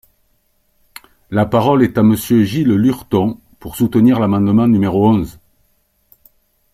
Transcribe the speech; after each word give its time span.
La 1.29 1.45
parole 1.45 1.83
est 1.83 1.95
à 1.95 2.01
Monsieur 2.01 2.43
Gilles 2.43 2.73
Lurton, 2.73 3.39
pour 3.59 3.75
soutenir 3.75 4.19
l’amendement 4.19 4.67
numéro 4.67 5.07
onze. 5.07 5.37